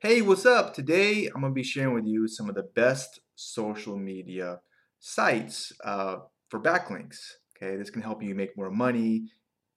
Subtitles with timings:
[0.00, 0.74] Hey, what's up?
[0.74, 4.60] Today I'm going to be sharing with you some of the best social media
[4.98, 6.16] sites uh,
[6.50, 7.16] for backlinks.
[7.56, 9.30] Okay, this can help you make more money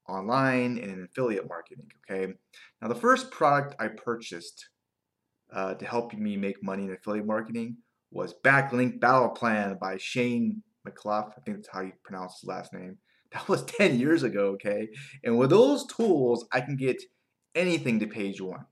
[0.09, 1.87] online and in affiliate marketing.
[2.09, 2.33] Okay,
[2.81, 4.67] now the first product I purchased
[5.53, 7.77] uh, to help me make money in affiliate marketing
[8.11, 11.31] was Backlink Battle Plan by Shane McClough.
[11.37, 12.97] I think that's how you pronounce his last name.
[13.33, 14.87] That was 10 years ago, okay?
[15.25, 16.95] And with those tools, I can get
[17.55, 18.65] anything to page one,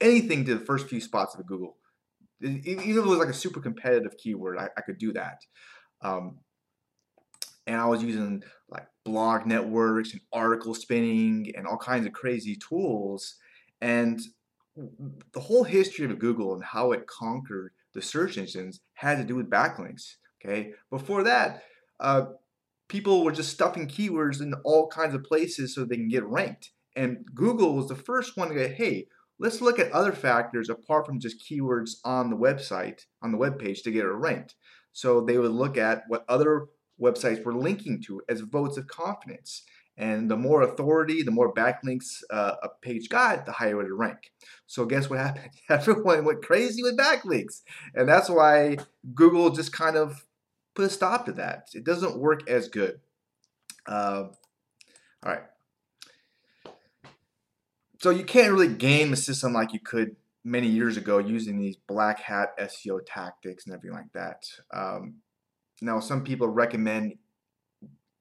[0.00, 1.76] anything to the first few spots of Google.
[2.42, 5.42] Even if it was like a super competitive keyword, I, I could do that.
[6.02, 6.38] Um,
[7.66, 12.56] and I was using like blog networks and article spinning and all kinds of crazy
[12.56, 13.36] tools.
[13.80, 14.20] And
[14.76, 19.36] the whole history of Google and how it conquered the search engines had to do
[19.36, 20.16] with backlinks.
[20.42, 21.64] Okay, before that,
[21.98, 22.26] uh,
[22.88, 26.70] people were just stuffing keywords in all kinds of places so they can get ranked.
[26.96, 29.06] And Google was the first one to go, hey,
[29.38, 33.58] let's look at other factors apart from just keywords on the website, on the web
[33.58, 34.54] page to get it ranked.
[34.92, 36.66] So they would look at what other
[37.00, 39.62] websites were linking to as votes of confidence.
[39.96, 43.98] And the more authority, the more backlinks uh, a page got, the higher it would
[43.98, 44.32] rank.
[44.66, 45.50] So guess what happened?
[45.68, 47.62] Everyone went crazy with backlinks.
[47.94, 48.78] And that's why
[49.14, 50.26] Google just kind of
[50.74, 51.68] put a stop to that.
[51.74, 53.00] It doesn't work as good.
[53.86, 54.28] Uh,
[55.22, 55.42] all right.
[58.00, 61.76] So you can't really game a system like you could many years ago using these
[61.76, 64.44] black hat SEO tactics and everything like that.
[64.72, 65.16] Um,
[65.82, 67.14] now, some people recommend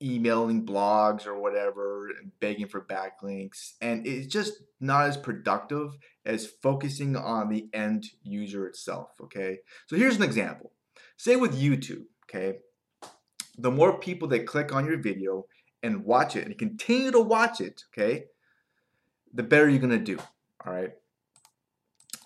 [0.01, 7.15] emailing blogs or whatever begging for backlinks, and it's just not as productive as focusing
[7.15, 9.11] on the end user itself.
[9.21, 10.71] Okay, so here's an example.
[11.17, 12.59] Say with YouTube, okay,
[13.57, 15.45] the more people that click on your video
[15.83, 18.25] and watch it and continue to watch it, okay,
[19.33, 20.19] the better you're going to do.
[20.65, 20.91] All right.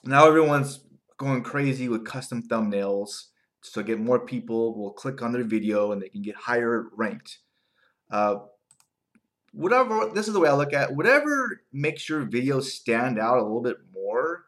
[0.04, 0.82] Now everyone's
[1.18, 3.28] going crazy with custom thumbnails.
[3.62, 7.40] So get more people will click on their video and they can get higher ranked.
[8.12, 8.36] Uh,
[9.54, 10.96] whatever, this is the way I look at.
[10.96, 14.46] Whatever makes your video stand out a little bit more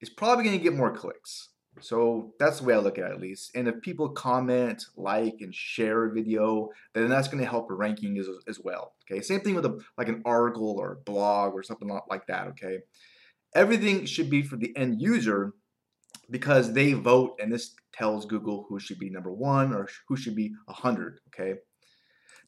[0.00, 1.50] is probably going to get more clicks.
[1.80, 3.52] So that's the way I look at it at least.
[3.54, 8.18] And if people comment, like, and share a video, then that's going to help ranking
[8.18, 8.94] as, as well.
[9.10, 12.48] Okay, same thing with a, like an article or a blog or something like that.
[12.48, 12.80] Okay,
[13.54, 15.54] everything should be for the end user
[16.30, 20.34] because they vote, and this tells Google who should be number one or who should
[20.34, 21.20] be a hundred.
[21.28, 21.60] Okay.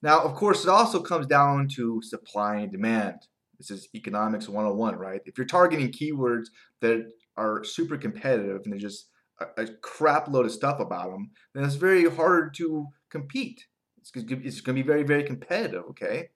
[0.02, 3.16] Now, of course, it also comes down to supply and demand.
[3.58, 5.20] This is economics 101, right?
[5.26, 6.46] If you're targeting keywords
[6.80, 9.08] that are super competitive and they're just
[9.56, 13.66] a, crap load of stuff about them, then it's very hard to compete.
[13.98, 16.30] It's, it's going to be very, very competitive, okay?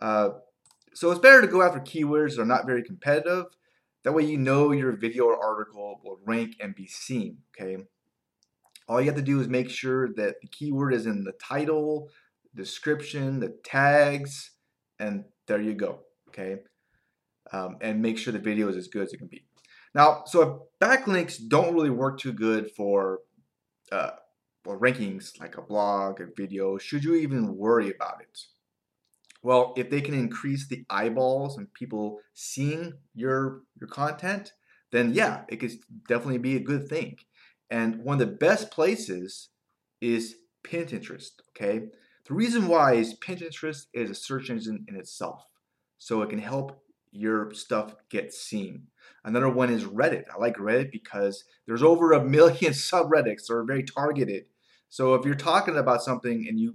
[0.00, 0.30] Uh,
[0.94, 3.46] so it's better to go after keywords that are not very competitive.
[4.04, 7.82] That way you know your video or article will rank and be seen, okay?
[8.88, 12.08] All you have to do is make sure that the keyword is in the title,
[12.54, 14.52] description, the tags,
[14.98, 16.58] and there you go, okay?
[17.52, 19.44] Um, and make sure the video is as good as it can be.
[19.96, 23.20] Now, so if backlinks don't really work too good for
[23.90, 24.10] uh,
[24.66, 26.76] well, rankings like a blog, a video.
[26.76, 28.38] Should you even worry about it?
[29.42, 34.52] Well, if they can increase the eyeballs and people seeing your your content,
[34.92, 35.72] then yeah, it could
[36.08, 37.16] definitely be a good thing.
[37.70, 39.48] And one of the best places
[40.02, 41.30] is Pinterest.
[41.50, 41.86] Okay,
[42.26, 45.46] the reason why is Pinterest is a search engine in itself,
[45.96, 46.82] so it can help
[47.12, 48.88] your stuff get seen.
[49.24, 50.24] Another one is Reddit.
[50.32, 54.44] I like Reddit because there's over a million subreddits that are very targeted.
[54.88, 56.74] So if you're talking about something and you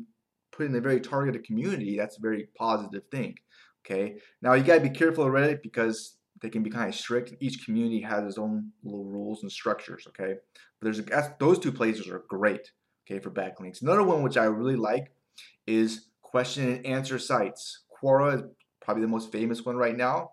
[0.52, 3.38] put in a very targeted community, that's a very positive thing.
[3.86, 4.18] Okay.
[4.42, 7.34] Now you gotta be careful of Reddit because they can be kind of strict.
[7.40, 10.06] Each community has its own little rules and structures.
[10.08, 10.36] Okay.
[10.80, 12.72] But there's a, those two places are great.
[13.08, 13.82] Okay, for backlinks.
[13.82, 15.12] Another one which I really like
[15.66, 17.84] is question and answer sites.
[18.02, 18.44] Quora is
[18.82, 20.32] probably the most famous one right now.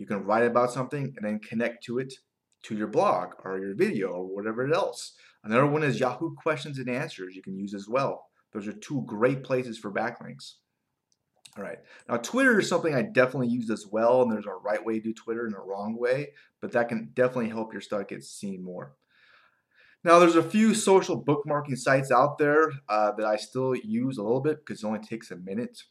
[0.00, 2.14] You can write about something and then connect to it
[2.62, 5.12] to your blog or your video or whatever else.
[5.44, 8.24] Another one is Yahoo Questions and Answers you can use as well.
[8.54, 10.54] Those are two great places for backlinks.
[11.58, 11.80] All right.
[12.08, 15.04] Now, Twitter is something I definitely use as well, and there's a right way to
[15.04, 16.32] do Twitter and a wrong way,
[16.62, 18.94] but that can definitely help your stuff get seen more.
[20.02, 24.22] Now, there's a few social bookmarking sites out there uh, that I still use a
[24.22, 25.82] little bit because it only takes a minute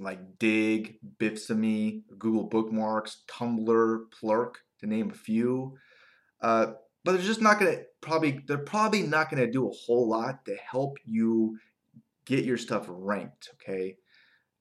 [0.00, 5.76] like Digg, Bitsy, Google Bookmarks, Tumblr, Plurk, to name a few.
[6.40, 6.72] Uh,
[7.04, 10.08] but they're just not going to probably they're probably not going to do a whole
[10.08, 11.58] lot to help you
[12.24, 13.50] get your stuff ranked.
[13.54, 13.96] Okay,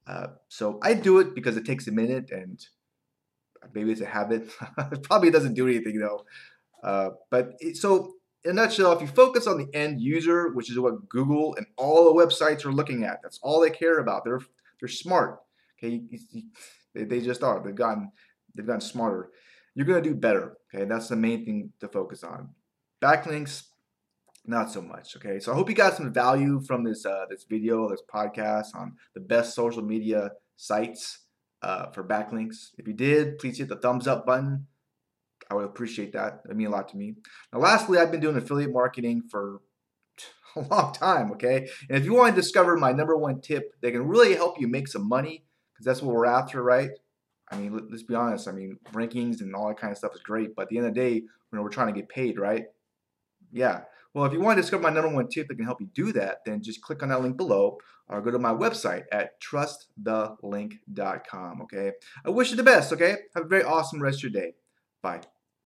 [0.07, 2.65] uh, so I do it because it takes a minute and
[3.73, 4.49] maybe it's a habit.
[4.91, 6.25] it probably doesn't do anything though.
[6.83, 8.13] Uh, but it, so
[8.45, 11.67] in a nutshell, if you focus on the end user, which is what Google and
[11.77, 14.23] all the websites are looking at, that's all they care about.
[14.23, 14.39] They're
[14.79, 15.39] they're smart.
[15.77, 16.01] Okay,
[16.93, 17.63] they, just are.
[17.63, 18.11] They've gotten
[18.55, 19.29] they've gotten smarter.
[19.75, 20.57] You're gonna do better.
[20.73, 22.49] Okay, that's the main thing to focus on.
[23.01, 23.63] Backlinks,
[24.45, 25.15] not so much.
[25.15, 28.75] Okay, so I hope you got some value from this uh, this video, this podcast
[28.75, 31.25] on the best social media sites
[31.61, 32.71] uh, for backlinks.
[32.77, 34.67] If you did, please hit the thumbs up button.
[35.49, 36.43] I would appreciate that.
[36.45, 37.15] That mean a lot to me.
[37.51, 39.61] Now, lastly, I've been doing affiliate marketing for
[40.55, 41.31] a long time.
[41.33, 44.59] Okay, and if you want to discover my number one tip that can really help
[44.59, 45.43] you make some money,
[45.73, 46.91] because that's what we're after, right?
[47.51, 48.47] I mean, let's be honest.
[48.47, 50.87] I mean, rankings and all that kind of stuff is great, but at the end
[50.87, 52.65] of the day, you know, we're trying to get paid, right?
[53.51, 53.81] Yeah.
[54.13, 56.11] Well, if you want to discover my number one tip that can help you do
[56.13, 57.77] that, then just click on that link below
[58.07, 61.61] or go to my website at trustthelink.com.
[61.61, 61.91] Okay.
[62.25, 62.91] I wish you the best.
[62.91, 63.17] Okay.
[63.35, 64.55] Have a very awesome rest of your day.
[65.01, 65.21] Bye.